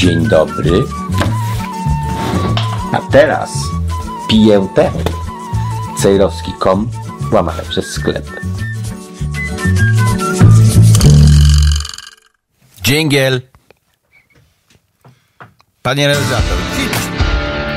Dzień 0.00 0.28
dobry. 0.28 0.84
A 2.92 3.12
teraz 3.12 3.50
piję 4.30 4.68
te. 4.74 4.92
Cejrowski.com 5.98 6.90
łamane 7.32 7.62
przez 7.62 7.86
sklep. 7.86 8.26
Dżingiel. 12.82 13.40
Panie 15.82 16.06
realizator. 16.06 16.58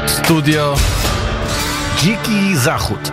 Studio 0.08 0.76
Dziki 2.04 2.58
Zachód. 2.58 3.12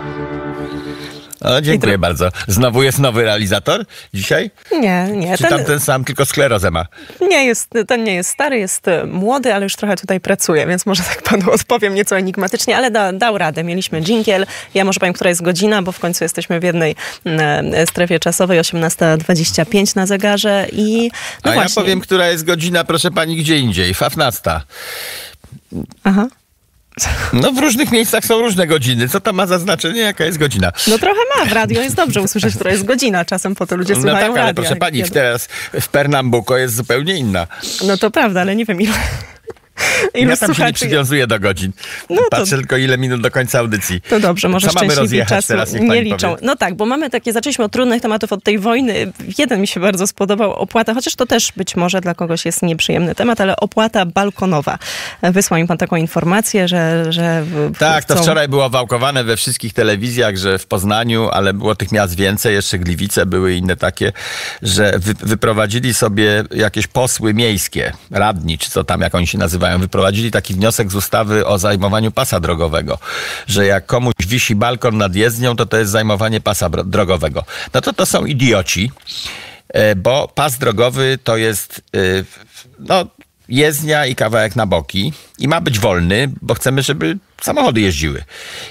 O, 1.41 1.61
dziękuję 1.61 1.97
bardzo. 1.97 2.29
Znowu 2.47 2.83
jest 2.83 2.99
nowy 2.99 3.23
realizator 3.23 3.85
dzisiaj? 4.13 4.51
Nie, 4.71 5.07
nie. 5.11 5.37
Czy 5.37 5.43
tam 5.43 5.65
ten 5.65 5.79
sam, 5.79 6.03
tylko 6.03 6.25
sklerozę 6.25 6.71
ma? 6.71 6.85
nie 7.21 7.45
jest, 7.45 7.69
ten 7.87 8.03
nie 8.03 8.13
jest 8.15 8.29
stary, 8.29 8.59
jest 8.59 8.87
e, 8.87 9.05
młody, 9.05 9.53
ale 9.53 9.63
już 9.63 9.75
trochę 9.75 9.95
tutaj 9.95 10.19
pracuje, 10.19 10.67
więc 10.67 10.85
może 10.85 11.03
tak 11.03 11.21
panu 11.21 11.51
odpowiem 11.59 11.95
nieco 11.95 12.17
enigmatycznie, 12.17 12.77
ale 12.77 12.91
da, 12.91 13.13
dał 13.13 13.37
radę. 13.37 13.63
Mieliśmy 13.63 14.01
dżingiel. 14.01 14.45
Ja 14.73 14.85
może 14.85 14.99
powiem, 14.99 15.13
która 15.13 15.29
jest 15.29 15.41
godzina, 15.41 15.81
bo 15.81 15.91
w 15.91 15.99
końcu 15.99 16.23
jesteśmy 16.23 16.59
w 16.59 16.63
jednej 16.63 16.95
e, 17.25 17.87
strefie 17.87 18.19
czasowej, 18.19 18.59
18.25 18.59 19.95
na 19.95 20.05
zegarze 20.05 20.67
i 20.71 21.11
no 21.45 21.51
A 21.51 21.53
właśnie. 21.53 21.81
ja 21.81 21.85
powiem, 21.85 22.01
która 22.01 22.27
jest 22.27 22.45
godzina, 22.45 22.83
proszę 22.83 23.11
pani, 23.11 23.35
gdzie 23.35 23.57
indziej. 23.57 23.93
Fafnasta. 23.93 24.61
Aha. 26.03 26.27
No 27.33 27.51
w 27.51 27.57
różnych 27.57 27.91
miejscach 27.91 28.25
są 28.25 28.39
różne 28.41 28.67
godziny. 28.67 29.09
Co 29.09 29.19
to 29.21 29.33
ma 29.33 29.47
za 29.47 29.59
znaczenie, 29.59 30.01
jaka 30.01 30.25
jest 30.25 30.37
godzina? 30.37 30.71
No 30.87 30.97
trochę 30.97 31.19
ma, 31.37 31.45
w 31.45 31.51
radio 31.51 31.81
jest 31.81 31.95
dobrze 31.95 32.21
usłyszeć, 32.21 32.55
która 32.55 32.71
jest 32.71 32.83
godzina. 32.85 33.25
Czasem 33.25 33.55
po 33.55 33.67
to 33.67 33.75
ludzie 33.75 33.93
No 33.93 34.01
słuchają 34.01 34.19
tak, 34.27 34.31
ale 34.37 34.41
radia. 34.47 34.53
proszę 34.53 34.75
pani, 34.75 34.99
jak- 34.99 35.09
teraz 35.09 35.47
w 35.81 35.87
Pernambuco 35.87 36.57
jest 36.57 36.75
zupełnie 36.75 37.15
inna. 37.17 37.47
No 37.87 37.97
to 37.97 38.11
prawda, 38.11 38.41
ale 38.41 38.55
nie 38.55 38.65
wiem 38.65 38.81
ilu, 38.81 38.93
ilu 40.13 40.29
Ja 40.29 40.37
tam 40.37 40.47
się 40.47 40.51
nie 40.51 40.55
słuchaczy... 40.55 40.73
przywiązuję 40.73 41.27
do 41.27 41.39
godzin. 41.39 41.71
No 42.09 42.15
to- 42.21 42.29
Patrzę 42.29 42.55
tylko 42.57 42.77
ile 42.77 42.97
minut 42.97 43.21
do 43.21 43.31
końca 43.31 43.59
audycji. 43.59 44.01
To 44.01 44.19
dobrze, 44.19 44.49
może 44.49 44.67
Co 44.67 44.73
mamy 44.79 44.95
rozjechać 44.95 45.29
czasu 45.37 45.47
teraz, 45.47 45.73
niech 45.73 45.83
nie 45.83 46.01
liczą. 46.03 46.29
powie. 46.29 46.41
No 46.45 46.55
tak, 46.55 46.75
bo 46.75 46.85
mamy 46.85 47.09
takie, 47.09 47.33
zaczęliśmy 47.33 47.65
od 47.65 47.71
trudnych 47.71 48.01
tematów 48.01 48.33
od 48.33 48.43
tej 48.43 48.59
wojny. 48.59 49.11
Jeden 49.37 49.61
mi 49.61 49.67
się 49.67 49.79
bardzo 49.79 50.07
spodobał, 50.07 50.53
opłata, 50.53 50.93
chociaż 50.93 51.15
to 51.15 51.25
też 51.25 51.51
być 51.57 51.75
może 51.75 52.01
dla 52.01 52.15
kogoś 52.15 52.45
jest 52.45 52.61
nieprzyjemny 52.61 53.15
temat, 53.15 53.41
ale 53.41 53.55
opłata 53.55 54.05
balkonowa. 54.05 54.79
Wysłał 55.23 55.59
mi 55.59 55.67
pan 55.67 55.77
taką 55.77 55.95
informację, 55.95 56.67
że... 56.67 57.05
że 57.09 57.43
Tak, 57.79 58.05
to 58.05 58.13
chcą- 58.13 58.23
wczoraj 58.23 58.47
było 58.47 58.69
wałkowane 58.69 59.23
we 59.23 59.37
wszystkich 59.37 59.73
telewizjach, 59.73 60.37
że 60.37 60.59
w 60.59 60.65
Poznaniu, 60.67 61.29
ale 61.29 61.53
było 61.53 61.75
tych 61.75 61.91
miast 61.91 62.15
więcej, 62.15 62.53
jeszcze 62.53 62.79
Gliwice 62.79 63.25
były 63.25 63.53
inne 63.53 63.75
takie, 63.75 64.11
że 64.61 64.93
wy, 64.99 65.13
wyprowadzili 65.13 65.93
sobie 65.93 66.43
jakieś 66.55 66.87
posły 66.87 67.33
miejskie, 67.33 67.93
radni, 68.11 68.57
czy 68.57 68.69
co 68.69 68.83
tam, 68.83 69.01
jak 69.01 69.15
oni 69.15 69.27
się 69.27 69.37
nazywają, 69.37 69.79
wyprowadzili 69.91 70.31
taki 70.31 70.53
wniosek 70.53 70.91
z 70.91 70.95
ustawy 70.95 71.45
o 71.45 71.59
zajmowaniu 71.59 72.11
pasa 72.11 72.39
drogowego, 72.39 72.97
że 73.47 73.65
jak 73.65 73.85
komuś 73.85 74.13
wisi 74.27 74.55
balkon 74.55 74.97
nad 74.97 75.15
jezdnią, 75.15 75.55
to 75.55 75.65
to 75.65 75.77
jest 75.77 75.91
zajmowanie 75.91 76.41
pasa 76.41 76.69
drogowego. 76.69 77.43
No 77.73 77.81
to 77.81 77.93
to 77.93 78.05
są 78.05 78.25
idioci, 78.25 78.91
e, 79.69 79.95
bo 79.95 80.27
pas 80.27 80.57
drogowy 80.57 81.19
to 81.23 81.37
jest, 81.37 81.81
e, 81.95 81.99
no, 82.79 83.05
jezdnia 83.49 84.05
i 84.05 84.15
kawałek 84.15 84.55
na 84.55 84.65
boki 84.65 85.13
i 85.39 85.47
ma 85.47 85.61
być 85.61 85.79
wolny, 85.79 86.31
bo 86.41 86.53
chcemy, 86.53 86.81
żeby 86.83 87.17
samochody 87.41 87.81
jeździły. 87.81 88.23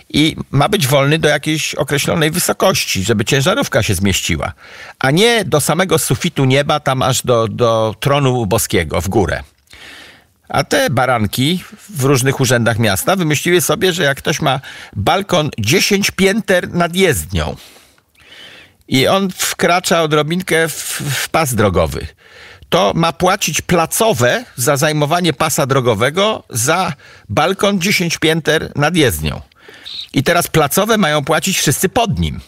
I 0.09 0.37
ma 0.51 0.69
być 0.69 0.87
wolny 0.87 1.19
do 1.19 1.29
jakiejś 1.29 1.75
określonej 1.75 2.31
wysokości, 2.31 3.05
żeby 3.05 3.25
ciężarówka 3.25 3.83
się 3.83 3.95
zmieściła, 3.95 4.53
a 4.99 5.11
nie 5.11 5.45
do 5.45 5.61
samego 5.61 5.99
sufitu 5.99 6.45
nieba, 6.45 6.81
tam 6.81 7.03
aż 7.03 7.23
do, 7.23 7.49
do 7.49 7.95
tronu 8.01 8.47
boskiego 8.47 9.01
w 9.01 9.09
górę. 9.09 9.43
A 10.51 10.65
te 10.65 10.91
baranki 10.91 11.65
w 11.89 12.05
różnych 12.05 12.41
urzędach 12.41 12.79
miasta 12.79 13.17
wymyśliły 13.17 13.61
sobie, 13.61 13.93
że 13.93 14.03
jak 14.05 14.19
ktoś 14.19 14.41
ma 14.41 14.61
balkon 14.97 15.51
10 15.59 16.11
pięter 16.11 16.75
nad 16.75 16.97
jezdnią 16.97 17.57
i 18.89 19.09
on 19.09 19.31
wkracza 19.31 20.03
odrobinkę 20.03 20.69
w, 20.69 21.03
w 21.15 21.29
pas 21.29 21.55
drogowy, 21.55 22.07
to 22.69 22.93
ma 22.95 23.13
płacić 23.13 23.61
placowe 23.63 24.45
za 24.57 24.77
zajmowanie 24.77 25.33
pasa 25.33 25.67
drogowego 25.67 26.43
za 26.51 26.93
balkon 27.29 27.81
10 27.81 28.19
pięter 28.19 28.73
nad 28.77 28.97
jezdnią. 28.97 29.41
I 30.13 30.23
teraz 30.23 30.49
placowe 30.49 30.99
mają 30.99 31.25
płacić 31.25 31.59
wszyscy 31.59 31.89
pod 31.89 32.19
nim. 32.19 32.41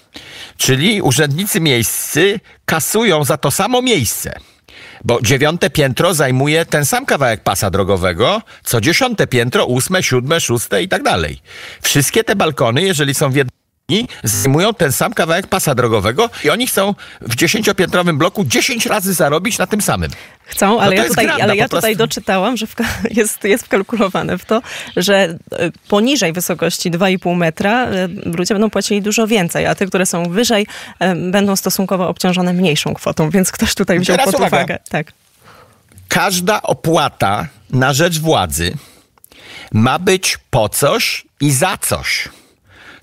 Czyli 0.56 1.02
urzędnicy 1.02 1.60
miejscy 1.60 2.40
kasują 2.64 3.24
za 3.24 3.36
to 3.36 3.50
samo 3.50 3.82
miejsce. 3.82 4.34
Bo 5.04 5.20
dziewiąte 5.22 5.70
piętro 5.70 6.14
zajmuje 6.14 6.66
ten 6.66 6.84
sam 6.84 7.06
kawałek 7.06 7.42
pasa 7.42 7.70
drogowego, 7.70 8.42
co 8.64 8.80
dziesiąte 8.80 9.26
piętro, 9.26 9.66
ósme, 9.66 10.02
siódme, 10.02 10.40
szóste 10.40 10.82
i 10.82 10.88
tak 10.88 11.02
dalej. 11.02 11.40
Wszystkie 11.82 12.24
te 12.24 12.36
balkony, 12.36 12.82
jeżeli 12.82 13.14
są 13.14 13.30
w 13.30 13.36
jednym 13.36 13.61
zajmują 14.24 14.74
ten 14.74 14.92
sam 14.92 15.14
kawałek 15.14 15.46
pasa 15.46 15.74
drogowego 15.74 16.30
i 16.44 16.50
oni 16.50 16.66
chcą 16.66 16.94
w 17.20 17.34
dziesięciopiętrowym 17.36 18.18
bloku 18.18 18.44
10 18.44 18.86
razy 18.86 19.14
zarobić 19.14 19.58
na 19.58 19.66
tym 19.66 19.80
samym. 19.82 20.10
Chcą, 20.44 20.80
ale 20.80 20.96
to 20.96 21.02
ja 21.02 21.08
tutaj, 21.08 21.24
granda, 21.26 21.44
ale 21.44 21.56
ja 21.56 21.68
tutaj 21.68 21.96
doczytałam, 21.96 22.56
że 22.56 22.66
wka- 22.66 22.84
jest, 23.18 23.44
jest 23.44 23.64
wkalkulowane 23.64 24.38
w 24.38 24.44
to, 24.44 24.62
że 24.96 25.14
e, 25.52 25.70
poniżej 25.88 26.32
wysokości 26.32 26.90
2,5 26.90 27.36
metra 27.36 27.84
e, 27.86 28.08
ludzie 28.24 28.54
będą 28.54 28.70
płacili 28.70 29.02
dużo 29.02 29.26
więcej, 29.26 29.66
a 29.66 29.74
te, 29.74 29.86
które 29.86 30.06
są 30.06 30.22
wyżej, 30.30 30.66
e, 30.98 31.14
będą 31.30 31.56
stosunkowo 31.56 32.08
obciążone 32.08 32.52
mniejszą 32.52 32.94
kwotą, 32.94 33.30
więc 33.30 33.52
ktoś 33.52 33.74
tutaj 33.74 33.98
wziął 34.00 34.16
Teraz 34.16 34.26
pod 34.26 34.34
uwaga. 34.40 34.56
uwagę. 34.56 34.78
Tak. 34.90 35.12
każda 36.08 36.62
opłata 36.62 37.46
na 37.70 37.92
rzecz 37.92 38.18
władzy 38.20 38.74
ma 39.72 39.98
być 39.98 40.38
po 40.50 40.68
coś 40.68 41.24
i 41.40 41.52
za 41.52 41.76
coś. 41.78 42.28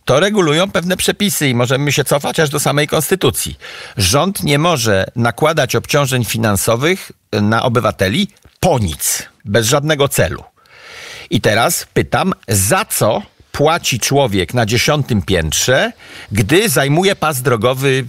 To 0.09 0.19
regulują 0.19 0.71
pewne 0.71 0.97
przepisy 0.97 1.49
i 1.49 1.55
możemy 1.55 1.91
się 1.91 2.03
cofać 2.03 2.39
aż 2.39 2.49
do 2.49 2.59
samej 2.59 2.87
konstytucji. 2.87 3.57
Rząd 3.97 4.43
nie 4.43 4.59
może 4.59 5.05
nakładać 5.15 5.75
obciążeń 5.75 6.25
finansowych 6.25 7.11
na 7.31 7.63
obywateli 7.63 8.27
po 8.59 8.79
nic, 8.79 9.23
bez 9.45 9.67
żadnego 9.67 10.07
celu. 10.07 10.43
I 11.29 11.41
teraz 11.41 11.87
pytam, 11.93 12.33
za 12.47 12.85
co 12.85 13.21
płaci 13.51 13.99
człowiek 13.99 14.53
na 14.53 14.65
dziesiątym 14.65 15.21
piętrze, 15.21 15.91
gdy 16.31 16.69
zajmuje 16.69 17.15
pas 17.15 17.41
drogowy 17.41 18.05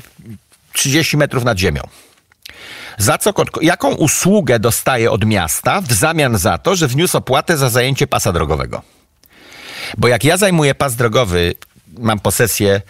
30 0.72 1.16
metrów 1.16 1.44
nad 1.44 1.58
ziemią? 1.58 1.82
Za 2.98 3.18
co, 3.18 3.32
jaką 3.60 3.94
usługę 3.94 4.58
dostaje 4.58 5.10
od 5.10 5.24
miasta 5.24 5.80
w 5.80 5.92
zamian 5.92 6.38
za 6.38 6.58
to, 6.58 6.76
że 6.76 6.88
wniósł 6.88 7.16
opłatę 7.16 7.56
za 7.56 7.70
zajęcie 7.70 8.06
pasa 8.06 8.32
drogowego? 8.32 8.82
Bo 9.98 10.08
jak 10.08 10.24
ja 10.24 10.36
zajmuję 10.36 10.74
pas 10.74 10.96
drogowy, 10.96 11.54
mam 11.98 12.20
posesję 12.20 12.80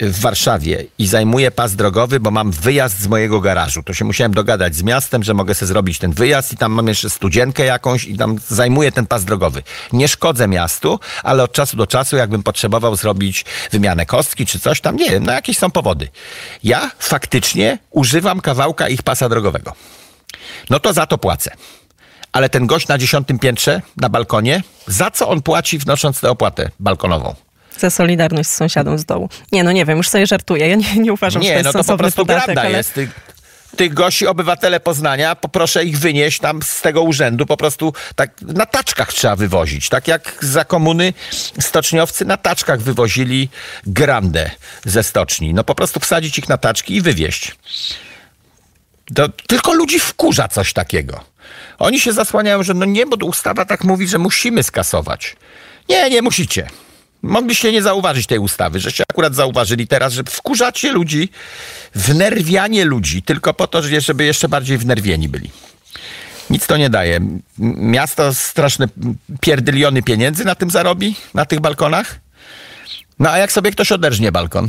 yy, 0.00 0.10
w 0.10 0.20
Warszawie 0.20 0.84
i 0.98 1.06
zajmuję 1.06 1.50
pas 1.50 1.76
drogowy, 1.76 2.20
bo 2.20 2.30
mam 2.30 2.50
wyjazd 2.50 3.00
z 3.00 3.06
mojego 3.06 3.40
garażu. 3.40 3.82
To 3.82 3.94
się 3.94 4.04
musiałem 4.04 4.34
dogadać 4.34 4.74
z 4.74 4.82
miastem, 4.82 5.22
że 5.22 5.34
mogę 5.34 5.54
sobie 5.54 5.66
zrobić 5.66 5.98
ten 5.98 6.12
wyjazd 6.12 6.52
i 6.52 6.56
tam 6.56 6.72
mam 6.72 6.88
jeszcze 6.88 7.10
studzienkę 7.10 7.64
jakąś 7.64 8.04
i 8.04 8.16
tam 8.16 8.36
zajmuję 8.48 8.92
ten 8.92 9.06
pas 9.06 9.24
drogowy. 9.24 9.62
Nie 9.92 10.08
szkodzę 10.08 10.48
miastu, 10.48 11.00
ale 11.22 11.42
od 11.42 11.52
czasu 11.52 11.76
do 11.76 11.86
czasu, 11.86 12.16
jakbym 12.16 12.42
potrzebował 12.42 12.96
zrobić 12.96 13.44
wymianę 13.72 14.06
kostki 14.06 14.46
czy 14.46 14.60
coś 14.60 14.80
tam, 14.80 14.96
nie 14.96 15.10
wiem, 15.10 15.26
no 15.26 15.32
jakieś 15.32 15.58
są 15.58 15.70
powody. 15.70 16.08
Ja 16.64 16.90
faktycznie 16.98 17.78
używam 17.90 18.40
kawałka 18.40 18.88
ich 18.88 19.02
pasa 19.02 19.28
drogowego. 19.28 19.72
No 20.70 20.80
to 20.80 20.92
za 20.92 21.06
to 21.06 21.18
płacę. 21.18 21.50
Ale 22.32 22.48
ten 22.48 22.66
gość 22.66 22.88
na 22.88 22.98
dziesiątym 22.98 23.38
piętrze, 23.38 23.82
na 23.96 24.08
balkonie, 24.08 24.62
za 24.86 25.10
co 25.10 25.28
on 25.28 25.42
płaci 25.42 25.78
wnosząc 25.78 26.20
tę 26.20 26.30
opłatę 26.30 26.70
balkonową? 26.80 27.34
Za 27.78 27.90
solidarność 27.90 28.48
z 28.48 28.54
sąsiadą 28.54 28.98
z 28.98 29.04
dołu. 29.04 29.28
Nie, 29.52 29.64
no 29.64 29.72
nie 29.72 29.84
wiem, 29.84 29.96
już 29.96 30.08
sobie 30.08 30.26
żartuję. 30.26 30.68
Ja 30.68 30.74
nie, 30.74 30.96
nie 30.96 31.12
uważam, 31.12 31.42
że 31.42 31.48
to 31.48 31.54
Nie, 31.54 31.62
jest 31.62 31.64
no 31.64 31.72
to 31.72 31.84
po 31.84 31.98
prostu 31.98 32.22
podatek, 32.22 32.44
prawda 32.44 32.62
ale... 32.62 32.76
jest. 32.76 32.94
Tych, 32.94 33.32
tych 33.76 33.94
gości, 33.94 34.26
obywatele 34.26 34.80
Poznania, 34.80 35.34
poproszę 35.34 35.84
ich 35.84 35.98
wynieść 35.98 36.40
tam 36.40 36.62
z 36.62 36.80
tego 36.80 37.02
urzędu, 37.02 37.46
po 37.46 37.56
prostu 37.56 37.92
tak 38.16 38.42
na 38.42 38.66
taczkach 38.66 39.12
trzeba 39.12 39.36
wywozić. 39.36 39.88
Tak 39.88 40.08
jak 40.08 40.38
za 40.40 40.64
komuny 40.64 41.12
stoczniowcy 41.60 42.24
na 42.24 42.36
taczkach 42.36 42.80
wywozili 42.80 43.48
grandę 43.86 44.50
ze 44.84 45.02
stoczni. 45.02 45.54
No 45.54 45.64
po 45.64 45.74
prostu 45.74 46.00
wsadzić 46.00 46.38
ich 46.38 46.48
na 46.48 46.58
taczki 46.58 46.94
i 46.94 47.00
wywieźć. 47.00 47.54
To 49.14 49.28
tylko 49.28 49.72
ludzi 49.72 50.00
wkurza 50.00 50.48
coś 50.48 50.72
takiego. 50.72 51.31
Oni 51.78 52.00
się 52.00 52.12
zasłaniają, 52.12 52.62
że 52.62 52.74
no 52.74 52.84
nie, 52.84 53.06
bo 53.06 53.26
ustawa 53.26 53.64
tak 53.64 53.84
mówi, 53.84 54.08
że 54.08 54.18
musimy 54.18 54.62
skasować. 54.62 55.36
Nie, 55.88 56.10
nie 56.10 56.22
musicie. 56.22 56.68
Mogliście 57.22 57.72
nie 57.72 57.82
zauważyć 57.82 58.26
tej 58.26 58.38
ustawy, 58.38 58.80
żeście 58.80 59.04
akurat 59.10 59.34
zauważyli 59.34 59.86
teraz, 59.86 60.12
że 60.12 60.22
wkurzacie 60.24 60.92
ludzi, 60.92 61.28
wnerwianie 61.94 62.84
ludzi, 62.84 63.22
tylko 63.22 63.54
po 63.54 63.66
to, 63.66 63.82
że- 63.82 64.00
żeby 64.00 64.24
jeszcze 64.24 64.48
bardziej 64.48 64.78
wnerwieni 64.78 65.28
byli. 65.28 65.50
Nic 66.50 66.66
to 66.66 66.76
nie 66.76 66.90
daje. 66.90 67.20
Miasto 67.58 68.34
straszne 68.34 68.88
pierdyliony 69.40 70.02
pieniędzy 70.02 70.44
na 70.44 70.54
tym 70.54 70.70
zarobi, 70.70 71.14
na 71.34 71.44
tych 71.44 71.60
balkonach. 71.60 72.20
No 73.18 73.30
a 73.30 73.38
jak 73.38 73.52
sobie 73.52 73.70
ktoś 73.70 73.92
oderżnie 73.92 74.32
balkon, 74.32 74.68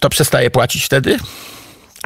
to 0.00 0.08
przestaje 0.08 0.50
płacić 0.50 0.84
wtedy? 0.84 1.18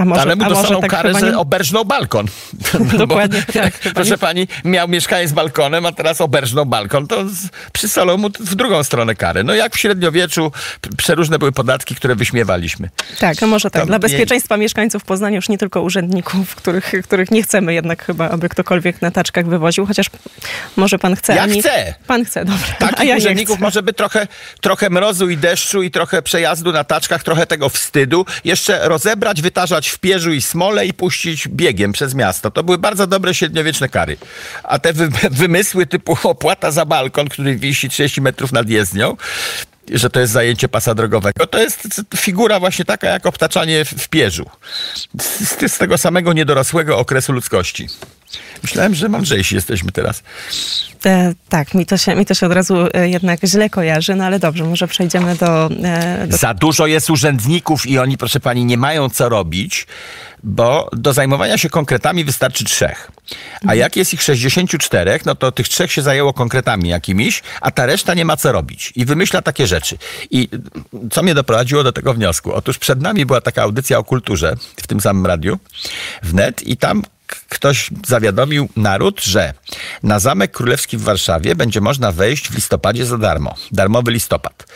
A 0.01 0.05
może- 0.05 0.21
Ale 0.23 0.37
mu 0.37 0.45
dostaną 0.49 0.81
tak 0.81 0.91
karę, 0.91 1.09
chyba 1.09 1.21
że 1.21 1.31
nie- 1.31 1.39
oberżnął 1.39 1.85
balkon. 1.85 2.27
Dokładnie 2.99 3.43
tak, 3.53 3.75
chyba 3.81 3.95
Proszę 3.95 4.11
nie- 4.11 4.19
pani, 4.19 4.49
miał 4.65 4.89
mieszkanie 4.89 5.29
z 5.29 5.33
balkonem, 5.33 5.87
a 5.87 5.93
teraz 5.93 6.21
oberżnął 6.21 6.67
balkon, 6.67 7.07
to 7.07 7.29
z, 7.29 7.49
przysolą 7.73 8.17
mu 8.17 8.29
w 8.41 8.55
drugą 8.55 8.85
stronę 8.85 9.15
kary. 9.15 9.45
No 9.45 9.55
jak 9.55 9.75
w 9.77 9.79
średniowieczu 9.79 10.53
przeróżne 10.97 11.39
były 11.39 11.53
podatki, 11.53 11.95
które 11.95 12.15
wyśmiewaliśmy. 12.15 12.89
Tak, 13.19 13.43
a 13.43 13.47
może 13.47 13.71
tak. 13.71 13.81
Tam 13.83 13.87
Dla 13.89 13.99
bezpieczeństwa 13.99 14.57
mieszkańców 14.57 15.05
Poznania 15.05 15.37
już 15.37 15.49
nie 15.49 15.59
tylko 15.59 15.83
urzędników, 15.83 16.55
których, 16.55 16.93
których 17.05 17.31
nie 17.31 17.43
chcemy 17.43 17.75
jednak 17.75 18.05
chyba, 18.05 18.29
aby 18.31 18.49
ktokolwiek 18.49 19.03
na 19.03 19.11
taczkach 19.11 19.47
wywoził, 19.47 19.87
chociaż 19.87 20.07
może 20.77 20.99
pan 20.99 21.17
chce. 21.17 21.35
Ja 21.35 21.43
ani- 21.43 21.61
chcę. 21.63 21.95
Pan 22.07 22.25
chce, 22.25 22.45
dobra. 22.45 22.67
Takich 22.79 22.99
ja 22.99 23.05
nie 23.15 23.17
urzędników 23.21 23.57
chcę. 23.57 23.63
może 23.65 23.83
być 23.83 23.97
trochę, 23.97 24.27
trochę 24.61 24.91
mrozu 24.91 25.29
i 25.31 25.37
deszczu 25.37 25.83
i 25.83 25.91
trochę 25.91 26.23
przejazdu 26.23 26.73
na 26.73 26.85
taczkach, 26.85 27.23
trochę 27.23 27.47
tego 27.47 27.69
wstydu. 27.69 28.27
Jeszcze 28.45 28.89
rozebrać, 28.89 29.43
wytarzać 29.43 29.90
w 29.91 29.99
pierzu 29.99 30.33
i 30.33 30.43
smole 30.43 30.87
i 30.87 30.93
puścić 30.93 31.49
biegiem 31.49 31.93
przez 31.93 32.15
miasto. 32.15 32.51
To 32.51 32.63
były 32.63 32.79
bardzo 32.79 33.07
dobre 33.07 33.35
średniowieczne 33.35 33.89
kary. 33.89 34.17
A 34.63 34.79
te 34.79 34.93
wy, 34.93 35.09
wymysły 35.31 35.87
typu 35.87 36.17
opłata 36.29 36.71
za 36.71 36.85
balkon, 36.85 37.29
który 37.29 37.57
wisi 37.57 37.89
30 37.89 38.21
metrów 38.21 38.53
nad 38.53 38.69
jezdnią, 38.69 39.17
że 39.93 40.11
to 40.11 40.21
jest 40.21 40.33
zajęcie 40.33 40.69
pasa 40.69 40.95
drogowego. 40.95 41.47
To 41.47 41.59
jest 41.59 42.03
figura 42.17 42.61
właśnie 42.61 42.85
taka 42.85 43.07
jak 43.07 43.27
obtaczanie 43.27 43.85
w 43.85 44.09
pierzu. 44.09 44.51
Z, 45.21 45.73
z 45.73 45.79
tego 45.79 45.99
samego 45.99 46.33
niedorosłego 46.33 46.99
okresu 46.99 47.33
ludzkości. 47.33 47.87
Myślałem, 48.63 48.95
że 48.95 49.09
mądrzejsi 49.09 49.55
jesteśmy 49.55 49.93
teraz. 49.93 50.23
E, 51.07 51.35
tak, 51.49 51.75
mi 51.75 51.87
to, 51.87 51.97
się, 51.97 52.15
mi 52.15 52.27
to 52.27 52.35
się 52.35 52.47
od 52.47 52.53
razu 52.53 52.77
e, 52.95 53.09
jednak 53.09 53.41
źle 53.45 53.71
kojarzy, 53.71 54.15
no 54.15 54.25
ale 54.25 54.39
dobrze, 54.39 54.65
może 54.65 54.89
przejdziemy 54.89 55.37
do... 55.37 55.71
E, 55.85 56.27
do 56.27 56.37
Za 56.37 56.55
dużo 56.55 56.87
jest 56.87 57.11
urzędników 57.11 57.87
i 57.87 57.99
oni, 57.99 58.19
proszę 58.19 58.41
pani, 58.41 58.65
nie 58.65 58.77
mają 58.77 59.11
co 59.11 59.29
robić, 59.29 59.87
bo 60.43 60.91
do 60.93 61.13
zajmowania 61.13 61.59
się 61.59 61.71
konkretami 61.71 62.25
wystarczy 62.25 62.65
trzech. 62.65 63.11
A 63.67 63.75
jak 63.75 63.97
jest 63.97 64.15
ich 64.15 64.23
64, 64.23 65.21
no 65.27 65.35
to 65.35 65.53
tych 65.53 65.69
trzech 65.69 65.93
się 65.93 66.03
zajęło 66.03 66.33
konkretami 66.33 66.89
jakimiś, 66.89 67.43
a 67.61 67.71
ta 67.71 67.87
reszta 67.87 68.15
nie 68.15 68.25
ma 68.25 68.37
co 68.37 68.53
robić. 68.53 68.93
I 68.97 69.05
wymyśla 69.05 69.43
takie 69.43 69.67
rzeczy. 69.67 69.99
I 70.31 70.49
co 71.11 71.23
mnie 71.23 71.35
doprowadziło 71.35 71.83
do 71.83 71.93
tego 71.93 72.15
wniosku? 72.15 72.53
Otóż 72.53 72.79
przed 72.79 73.03
nami 73.03 73.27
była 73.27 73.41
taka 73.41 73.63
audycja 73.63 73.99
o 73.99 74.05
kulturze 74.05 74.57
w 74.77 74.87
tym 74.87 75.01
samym 75.01 75.27
radiu, 75.27 75.59
wnet, 76.23 76.63
i 76.63 76.77
tam 76.77 77.03
ktoś 77.49 77.91
zawiadomił 78.07 78.69
naród, 78.77 79.21
że 79.23 79.55
na 80.03 80.19
Zamek 80.19 80.53
Królewski 80.53 80.97
w 80.97 81.03
Warszawie 81.03 81.55
będzie 81.55 81.81
można 81.81 82.13
wejść 82.13 82.49
w 82.49 82.55
listopadzie 82.55 83.07
za 83.07 83.19
darmo. 83.19 83.55
Darmowy 83.73 84.13
listopad. 84.13 84.67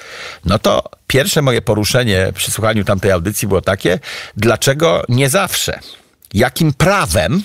No 0.45 0.59
to 0.59 0.83
pierwsze 1.07 1.43
moje 1.43 1.63
poruszenie 1.63 2.33
przy 2.35 2.51
słuchaniu 2.51 2.85
tamtej 2.85 3.11
audycji 3.11 3.49
było 3.49 3.61
takie, 3.61 3.99
dlaczego 4.37 5.05
nie 5.09 5.29
zawsze? 5.29 5.81
Jakim 6.35 6.73
prawem 6.73 7.43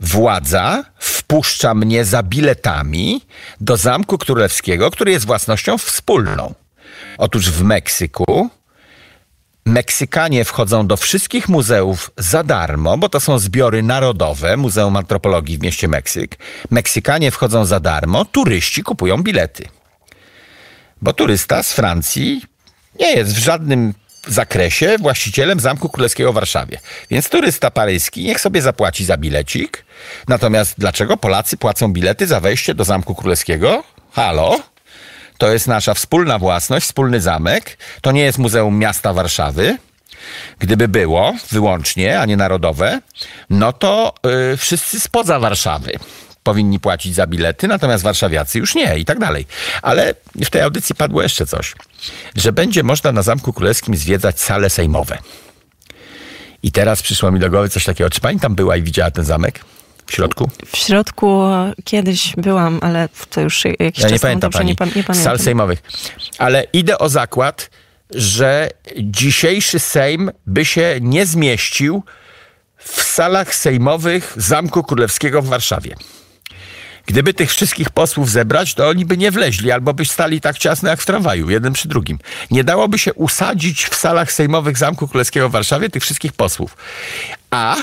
władza 0.00 0.84
wpuszcza 0.98 1.74
mnie 1.74 2.04
za 2.04 2.22
biletami 2.22 3.20
do 3.60 3.76
Zamku 3.76 4.18
Królewskiego, 4.18 4.90
który 4.90 5.12
jest 5.12 5.26
własnością 5.26 5.78
wspólną? 5.78 6.54
Otóż 7.18 7.50
w 7.50 7.62
Meksyku 7.62 8.50
Meksykanie 9.70 10.44
wchodzą 10.44 10.86
do 10.86 10.96
wszystkich 10.96 11.48
muzeów 11.48 12.10
za 12.16 12.44
darmo, 12.44 12.98
bo 12.98 13.08
to 13.08 13.20
są 13.20 13.38
zbiory 13.38 13.82
narodowe, 13.82 14.56
Muzeum 14.56 14.96
Antropologii 14.96 15.58
w 15.58 15.62
mieście 15.62 15.88
Meksyk. 15.88 16.38
Meksykanie 16.70 17.30
wchodzą 17.30 17.64
za 17.64 17.80
darmo, 17.80 18.24
turyści 18.24 18.82
kupują 18.82 19.22
bilety. 19.22 19.64
Bo 21.02 21.12
turysta 21.12 21.62
z 21.62 21.72
Francji 21.72 22.42
nie 23.00 23.12
jest 23.12 23.34
w 23.34 23.38
żadnym 23.38 23.94
zakresie 24.26 24.96
właścicielem 24.98 25.60
Zamku 25.60 25.88
Królewskiego 25.88 26.32
w 26.32 26.34
Warszawie. 26.34 26.80
Więc 27.10 27.28
turysta 27.28 27.70
paryski 27.70 28.24
niech 28.24 28.40
sobie 28.40 28.62
zapłaci 28.62 29.04
za 29.04 29.16
bilecik. 29.16 29.84
Natomiast 30.28 30.74
dlaczego 30.78 31.16
Polacy 31.16 31.56
płacą 31.56 31.92
bilety 31.92 32.26
za 32.26 32.40
wejście 32.40 32.74
do 32.74 32.84
Zamku 32.84 33.14
Królewskiego? 33.14 33.84
Halo? 34.12 34.69
To 35.40 35.52
jest 35.52 35.66
nasza 35.66 35.94
wspólna 35.94 36.38
własność, 36.38 36.86
wspólny 36.86 37.20
zamek. 37.20 37.78
To 38.00 38.12
nie 38.12 38.22
jest 38.22 38.38
Muzeum 38.38 38.78
Miasta 38.78 39.12
Warszawy. 39.12 39.78
Gdyby 40.58 40.88
było 40.88 41.34
wyłącznie, 41.50 42.20
a 42.20 42.26
nie 42.26 42.36
narodowe, 42.36 43.00
no 43.50 43.72
to 43.72 44.14
y, 44.52 44.56
wszyscy 44.56 45.00
spoza 45.00 45.38
Warszawy 45.38 45.92
powinni 46.42 46.80
płacić 46.80 47.14
za 47.14 47.26
bilety, 47.26 47.68
natomiast 47.68 48.04
warszawiacy 48.04 48.58
już 48.58 48.74
nie 48.74 48.98
i 48.98 49.04
tak 49.04 49.18
dalej. 49.18 49.46
Ale 49.82 50.14
w 50.44 50.50
tej 50.50 50.62
audycji 50.62 50.94
padło 50.94 51.22
jeszcze 51.22 51.46
coś, 51.46 51.74
że 52.36 52.52
będzie 52.52 52.82
można 52.82 53.12
na 53.12 53.22
Zamku 53.22 53.52
Królewskim 53.52 53.96
zwiedzać 53.96 54.40
sale 54.40 54.70
sejmowe. 54.70 55.18
I 56.62 56.72
teraz 56.72 57.02
przyszło 57.02 57.30
mi 57.30 57.40
do 57.40 57.50
głowy 57.50 57.68
coś 57.68 57.84
takiego. 57.84 58.10
Czy 58.10 58.20
pani 58.20 58.40
tam 58.40 58.54
była 58.54 58.76
i 58.76 58.82
widziała 58.82 59.10
ten 59.10 59.24
zamek 59.24 59.60
w 60.10 60.14
środku? 60.14 60.50
W 60.66 60.76
środku 60.76 61.42
kiedyś 61.84 62.32
byłam, 62.36 62.78
ale 62.82 63.08
to 63.30 63.40
już 63.40 63.64
jakiś 63.64 64.02
Ja 64.02 64.02
czas 64.02 64.12
nie 64.12 64.18
pamiętam 64.18 64.50
dobrze, 64.50 64.64
nie, 64.64 64.74
pa, 64.74 64.84
nie 64.84 64.90
pamiętam. 64.92 65.16
sal 65.16 65.38
sejmowych. 65.38 65.82
Ale 66.38 66.64
idę 66.72 66.98
o 66.98 67.08
zakład, 67.08 67.70
że 68.14 68.68
dzisiejszy 68.96 69.78
Sejm 69.78 70.30
by 70.46 70.64
się 70.64 70.98
nie 71.00 71.26
zmieścił 71.26 72.02
w 72.76 73.02
salach 73.02 73.54
sejmowych 73.54 74.34
Zamku 74.36 74.82
Królewskiego 74.84 75.42
w 75.42 75.48
Warszawie. 75.48 75.96
Gdyby 77.06 77.34
tych 77.34 77.50
wszystkich 77.50 77.90
posłów 77.90 78.30
zebrać, 78.30 78.74
to 78.74 78.88
oni 78.88 79.04
by 79.04 79.16
nie 79.16 79.30
wleźli, 79.30 79.72
albo 79.72 79.94
by 79.94 80.04
stali 80.04 80.40
tak 80.40 80.58
ciasno 80.58 80.88
jak 80.88 81.00
w 81.00 81.06
tramwaju, 81.06 81.50
jeden 81.50 81.72
przy 81.72 81.88
drugim. 81.88 82.18
Nie 82.50 82.64
dałoby 82.64 82.98
się 82.98 83.14
usadzić 83.14 83.84
w 83.86 83.94
salach 83.94 84.32
sejmowych 84.32 84.78
Zamku 84.78 85.08
Królewskiego 85.08 85.48
w 85.48 85.52
Warszawie 85.52 85.90
tych 85.90 86.02
wszystkich 86.02 86.32
posłów. 86.32 86.76
A 87.50 87.76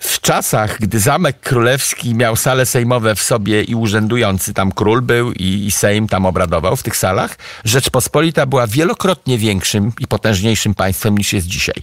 w 0.00 0.20
czasach, 0.20 0.78
gdy 0.80 1.00
Zamek 1.00 1.40
Królewski 1.40 2.14
miał 2.14 2.36
sale 2.36 2.66
sejmowe 2.66 3.14
w 3.14 3.22
sobie 3.22 3.62
i 3.62 3.74
urzędujący 3.74 4.54
tam 4.54 4.72
król 4.72 5.02
był 5.02 5.32
i, 5.32 5.66
i 5.66 5.70
Sejm 5.70 6.08
tam 6.08 6.26
obradował 6.26 6.76
w 6.76 6.82
tych 6.82 6.96
salach, 6.96 7.36
Rzeczpospolita 7.64 8.46
była 8.46 8.66
wielokrotnie 8.66 9.38
większym 9.38 9.92
i 10.00 10.06
potężniejszym 10.06 10.74
państwem 10.74 11.18
niż 11.18 11.32
jest 11.32 11.46
dzisiaj. 11.46 11.82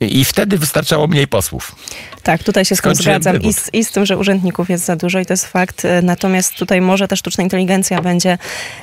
I, 0.00 0.24
wtedy 0.24 0.58
wystarczało 0.58 1.06
mniej 1.06 1.26
posłów. 1.26 1.76
Tak, 2.22 2.42
tutaj 2.42 2.64
się 2.64 2.76
Skończyłem 2.76 3.22
zgadzam. 3.22 3.42
I 3.42 3.52
z, 3.52 3.70
I 3.72 3.84
z 3.84 3.90
tym, 3.90 4.06
że 4.06 4.18
urzędników 4.18 4.70
jest 4.70 4.84
za 4.84 4.96
dużo 4.96 5.18
i 5.18 5.26
to 5.26 5.32
jest 5.32 5.46
fakt. 5.46 5.84
E, 5.84 6.02
Natomiast 6.02 6.54
tutaj 6.54 6.80
może 6.80 7.08
ta 7.08 7.16
sztuczna 7.16 7.44
inteligencja 7.44 8.02
będzie 8.02 8.38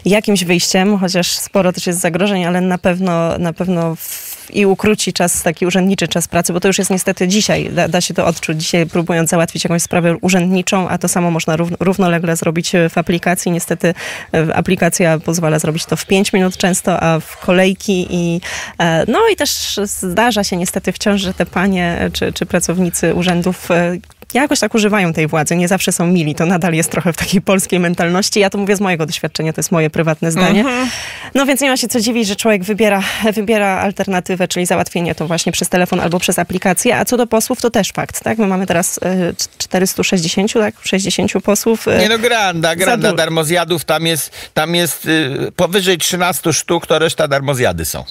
jakimś 0.05 0.43
wyjściem, 0.43 0.97
chociaż 0.97 1.31
sporo 1.31 1.73
też 1.73 1.87
jest 1.87 1.99
zagrożeń, 1.99 2.45
ale 2.45 2.61
na 2.61 2.77
pewno, 2.77 3.37
na 3.37 3.53
pewno 3.53 3.95
w, 3.95 4.32
i 4.49 4.65
ukróci 4.65 5.13
czas, 5.13 5.43
taki 5.43 5.65
urzędniczy 5.65 6.07
czas 6.07 6.27
pracy, 6.27 6.53
bo 6.53 6.59
to 6.59 6.67
już 6.67 6.77
jest 6.77 6.91
niestety 6.91 7.27
dzisiaj, 7.27 7.69
da, 7.69 7.87
da 7.87 8.01
się 8.01 8.13
to 8.13 8.25
odczuć. 8.25 8.57
Dzisiaj 8.57 8.85
próbując 8.85 9.29
załatwić 9.29 9.63
jakąś 9.63 9.81
sprawę 9.81 10.17
urzędniczą, 10.21 10.89
a 10.89 10.97
to 10.97 11.07
samo 11.07 11.31
można 11.31 11.55
rów, 11.55 11.69
równolegle 11.79 12.35
zrobić 12.35 12.75
e, 12.75 12.89
w 12.89 12.97
aplikacji. 12.97 13.51
Niestety 13.51 13.93
e, 14.33 14.55
aplikacja 14.55 15.19
pozwala 15.19 15.59
zrobić 15.59 15.85
to 15.85 15.95
w 15.95 16.05
5 16.05 16.33
minut 16.33 16.57
często, 16.57 17.03
a 17.03 17.19
w 17.19 17.37
kolejki 17.37 18.07
i 18.09 18.41
e, 18.79 19.05
no 19.07 19.19
i 19.33 19.35
też 19.35 19.79
zdarza 19.83 20.43
się 20.43 20.57
niestety 20.57 20.91
wciąż, 20.91 21.21
że 21.21 21.33
te 21.33 21.45
panie 21.45 22.09
czy, 22.13 22.33
czy 22.33 22.45
pracownicy 22.45 23.13
urzędów 23.13 23.69
jakoś 24.41 24.59
tak 24.59 24.75
używają 24.75 25.13
tej 25.13 25.27
władzy. 25.27 25.55
Nie 25.55 25.67
zawsze 25.67 25.91
są 25.91 26.07
mili. 26.07 26.35
To 26.35 26.45
nadal 26.45 26.73
jest 26.73 26.91
trochę 26.91 27.13
w 27.13 27.17
takiej 27.17 27.41
polskiej 27.41 27.79
mentalności. 27.79 28.39
Ja 28.39 28.49
to 28.49 28.57
mówię 28.57 28.75
z 28.75 28.81
mojego 28.81 29.05
doświadczenia, 29.05 29.53
to 29.53 29.59
jest 29.59 29.71
moje 29.71 29.89
prywatne 29.89 30.31
zdanie. 30.31 30.65
No 31.35 31.45
więc 31.45 31.61
nie 31.61 31.69
ma 31.69 31.77
się 31.77 31.87
co 31.87 31.99
dziwić, 31.99 32.27
że 32.27 32.35
człowiek 32.35 32.63
wybiera, 32.63 33.03
wybiera 33.33 33.67
alternatywę, 33.67 34.47
czyli 34.47 34.65
załatwienie 34.65 35.15
to 35.15 35.27
właśnie 35.27 35.51
przez 35.51 35.69
telefon 35.69 35.99
albo 35.99 36.19
przez 36.19 36.39
aplikację. 36.39 36.97
A 36.97 37.05
co 37.05 37.17
do 37.17 37.27
posłów, 37.27 37.61
to 37.61 37.69
też 37.69 37.91
fakt, 37.91 38.23
tak? 38.23 38.37
My 38.37 38.47
mamy 38.47 38.65
teraz 38.65 38.99
e, 39.03 39.33
460, 39.57 40.53
tak? 40.53 40.75
60 40.83 41.31
posłów. 41.43 41.87
e, 41.87 41.97
Nie 41.99 42.09
no, 42.09 42.19
granda, 42.19 42.75
granda 42.75 43.13
darmozjadów, 43.13 43.85
tam 43.85 44.05
jest, 44.05 44.31
tam 44.53 44.75
jest 44.75 45.05
y, 45.05 45.51
powyżej 45.55 45.97
13 45.97 46.53
sztuk, 46.53 46.87
to 46.87 46.99
reszta 46.99 47.27
darmozjady 47.27 47.85
są. 47.85 48.03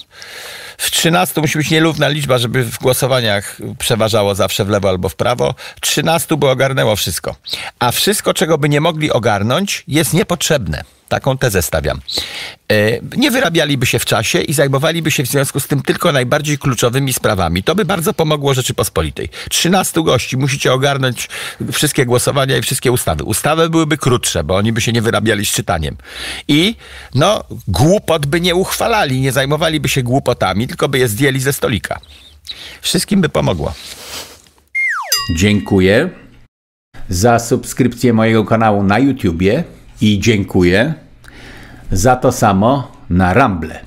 W 0.77 0.91
13 0.91 1.41
musi 1.41 1.57
być 1.57 1.69
nierówna 1.69 2.07
liczba, 2.07 2.37
żeby 2.37 2.63
w 2.63 2.79
głosowaniach 2.79 3.57
przeważało 3.79 4.35
zawsze 4.35 4.65
w 4.65 4.69
lewo 4.69 4.89
albo 4.89 5.09
w 5.09 5.15
prawo. 5.15 5.55
13 5.81 6.37
by 6.37 6.49
ogarnęło 6.49 6.95
wszystko. 6.95 7.35
A 7.79 7.91
wszystko, 7.91 8.33
czego 8.33 8.57
by 8.57 8.69
nie 8.69 8.81
mogli 8.81 9.11
ogarnąć, 9.11 9.83
jest 9.87 10.13
niepotrzebne. 10.13 10.83
Taką 11.13 11.37
tezę 11.37 11.61
stawiam. 11.61 12.01
E, 12.71 12.99
Nie 13.17 13.31
wyrabialiby 13.31 13.85
się 13.85 13.99
w 13.99 14.05
czasie 14.05 14.41
i 14.41 14.53
zajmowaliby 14.53 15.11
się 15.11 15.23
w 15.23 15.27
związku 15.27 15.59
z 15.59 15.67
tym 15.67 15.81
tylko 15.81 16.11
najbardziej 16.11 16.57
kluczowymi 16.57 17.13
sprawami. 17.13 17.63
To 17.63 17.75
by 17.75 17.85
bardzo 17.85 18.13
pomogło 18.13 18.53
Rzeczypospolitej. 18.53 19.29
13 19.49 20.03
gości, 20.03 20.37
musicie 20.37 20.73
ogarnąć 20.73 21.29
wszystkie 21.71 22.05
głosowania 22.05 22.57
i 22.57 22.61
wszystkie 22.61 22.91
ustawy. 22.91 23.23
Ustawy 23.23 23.69
byłyby 23.69 23.97
krótsze, 23.97 24.43
bo 24.43 24.55
oni 24.55 24.73
by 24.73 24.81
się 24.81 24.91
nie 24.91 25.01
wyrabiali 25.01 25.45
z 25.45 25.49
czytaniem. 25.49 25.97
I 26.47 26.75
no, 27.15 27.43
głupot 27.67 28.25
by 28.25 28.41
nie 28.41 28.55
uchwalali, 28.55 29.21
nie 29.21 29.31
zajmowaliby 29.31 29.89
się 29.89 30.03
głupotami, 30.03 30.67
tylko 30.67 30.89
by 30.89 30.99
je 30.99 31.07
zdjęli 31.07 31.39
ze 31.39 31.53
stolika. 31.53 31.99
Wszystkim 32.81 33.21
by 33.21 33.29
pomogło. 33.29 33.73
Dziękuję 35.35 36.09
za 37.09 37.39
subskrypcję 37.39 38.13
mojego 38.13 38.45
kanału 38.45 38.83
na 38.83 38.99
YouTubie 38.99 39.63
i 40.03 40.19
dziękuję 40.19 40.93
za 41.91 42.15
to 42.15 42.31
samo 42.31 42.91
na 43.09 43.33
Rumble. 43.33 43.79